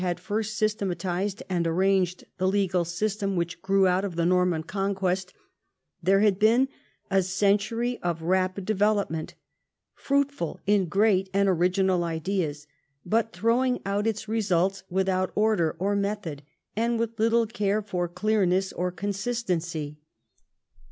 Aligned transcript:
had 0.03 0.19
first 0.19 0.59
systemat 0.59 0.95
ised 1.01 1.43
and 1.47 1.67
arranged 1.67 2.23
the 2.39 2.47
legal 2.47 2.83
system 2.83 3.35
which 3.35 3.61
grew 3.61 3.85
out 3.85 4.03
of 4.03 4.15
the 4.15 4.25
Norman 4.25 4.63
Conquest, 4.63 5.31
there 6.01 6.21
had 6.21 6.39
been 6.39 6.67
a 7.11 7.21
century 7.21 7.99
of 8.01 8.23
rapid 8.23 8.65
development, 8.65 9.35
fruitful 9.93 10.59
in 10.65 10.87
great 10.87 11.29
and 11.35 11.47
original 11.47 12.03
ideas, 12.03 12.65
but 13.05 13.31
throwing 13.31 13.79
out 13.85 14.07
its 14.07 14.27
results 14.27 14.81
without 14.89 15.31
order 15.35 15.75
or 15.77 15.95
method, 15.95 16.41
and 16.75 16.97
with 16.97 17.19
little 17.19 17.45
care 17.45 17.83
for 17.83 18.07
clearness 18.07 18.73
or 18.73 18.89
consistency. 18.89 19.99